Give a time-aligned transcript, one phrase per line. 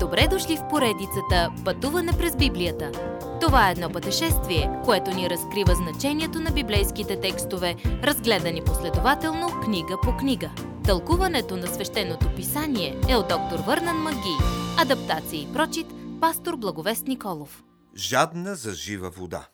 [0.00, 2.92] Добре дошли в поредицата Пътуване през Библията.
[3.40, 10.16] Това е едно пътешествие, което ни разкрива значението на библейските текстове, разгледани последователно книга по
[10.16, 10.50] книга.
[10.84, 14.36] Тълкуването на свещеното писание е от доктор Върнан Маги.
[14.78, 15.86] Адаптация и прочит,
[16.20, 17.64] пастор Благовест Николов.
[17.96, 19.48] Жадна за жива вода.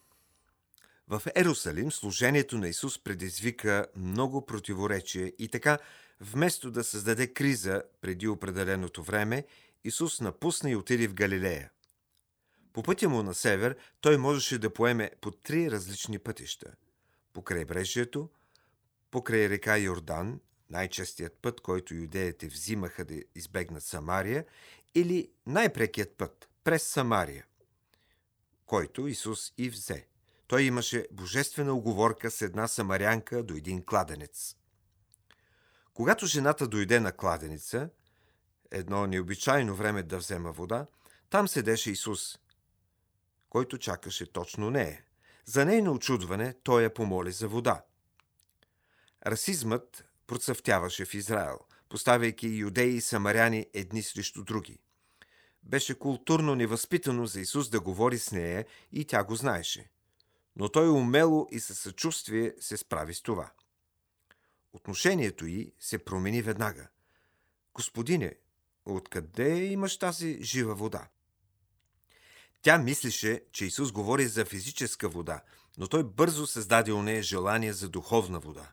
[1.09, 5.79] В Ерусалим служението на Исус предизвика много противоречия и така,
[6.21, 9.45] вместо да създаде криза преди определеното време,
[9.85, 11.71] Исус напусна и отиде в Галилея.
[12.73, 16.75] По пътя му на север той можеше да поеме по три различни пътища.
[17.33, 18.29] По крайбрежието,
[19.11, 24.45] покрай река Йордан, най-честият път, който юдеите взимаха да избегнат Самария,
[24.95, 27.47] или най-прекият път, през Самария,
[28.67, 30.07] който Исус и взе.
[30.47, 34.57] Той имаше божествена оговорка с една самарянка до един кладенец.
[35.95, 37.91] Когато жената дойде на кладеница,
[38.75, 40.87] едно необичайно време да взема вода,
[41.31, 42.39] там седеше Исус,
[43.49, 45.05] който чакаше точно нея.
[45.45, 47.85] За нейно очудване той я помоли за вода.
[49.27, 54.79] Расизмът процъфтяваше в Израел, поставяйки юдеи и самаряни едни срещу други.
[55.63, 59.91] Беше културно невъзпитано за Исус да говори с нея и тя го знаеше.
[60.57, 63.51] Но той умело и със съчувствие се справи с това.
[64.73, 66.89] Отношението й се промени веднага.
[67.75, 68.35] Господине,
[68.87, 71.09] откъде имаш тази жива вода?
[72.63, 75.43] Тя мислеше, че Исус говори за физическа вода,
[75.79, 78.73] но той бързо създаде у нея желание за духовна вода.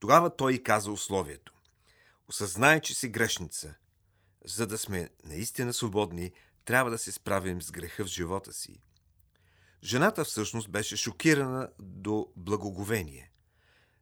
[0.00, 1.52] Тогава той каза условието.
[2.28, 3.74] Осъзнай, че си грешница.
[4.44, 6.32] За да сме наистина свободни,
[6.64, 8.82] трябва да се справим с греха в живота си.
[9.84, 13.32] Жената всъщност беше шокирана до благоговение.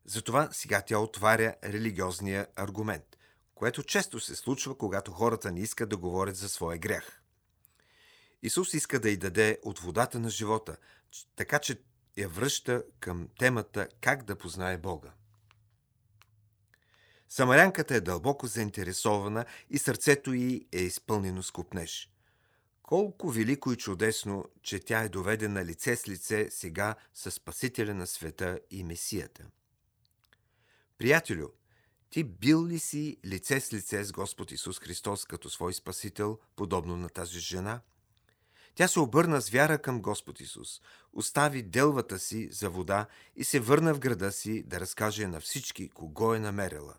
[0.05, 3.10] Затова сега тя отваря религиозния аргумент,
[3.61, 7.23] което често се случва, когато хората не искат да говорят за своя грях.
[8.43, 10.77] Исус иска да й даде от водата на живота,
[11.37, 11.81] така че
[12.17, 15.13] я връща към темата как да познае Бога.
[17.29, 22.11] Самарянката е дълбоко заинтересована и сърцето й е изпълнено с купнеж.
[22.83, 28.07] Колко велико и чудесно, че тя е доведена лице с лице сега с Спасителя на
[28.07, 29.47] света и Месията.
[30.99, 31.49] Приятелю,
[32.11, 36.97] ти бил ли си лице с лице с Господ Исус Христос като свой Спасител, подобно
[36.97, 37.81] на тази жена?
[38.75, 40.81] Тя се обърна с вяра към Господ Исус,
[41.13, 43.07] остави делвата си за вода
[43.37, 46.95] и се върна в града си да разкаже на всички кого е намерила.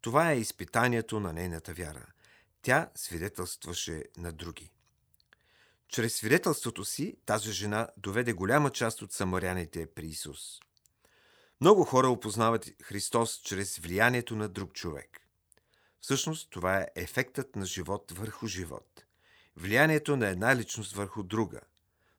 [0.00, 2.06] Това е изпитанието на нейната вяра.
[2.62, 4.70] Тя свидетелстваше на други.
[5.88, 10.60] Чрез свидетелството си тази жена доведе голяма част от самаряните при Исус.
[11.60, 15.20] Много хора опознават Христос чрез влиянието на друг човек.
[16.00, 19.04] Всъщност това е ефектът на живот върху живот.
[19.56, 21.60] Влиянието на една личност върху друга.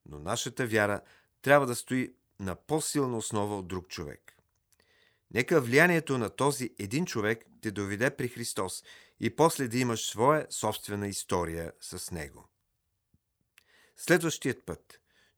[0.05, 1.01] Но нашата вяра
[1.41, 4.35] трябва да стои на по-силна основа от друг човек.
[5.33, 8.83] Нека влиянието на този един човек те доведе при Христос
[9.19, 12.47] и после да имаш своя собствена история с Него.
[13.97, 14.98] Следващият път